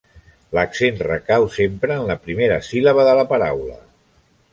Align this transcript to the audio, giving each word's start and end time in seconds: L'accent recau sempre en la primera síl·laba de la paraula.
L'accent 0.57 0.95
recau 1.07 1.45
sempre 1.55 1.97
en 2.03 2.07
la 2.11 2.15
primera 2.23 2.57
síl·laba 2.69 3.05
de 3.09 3.13
la 3.21 3.27
paraula. 3.35 3.77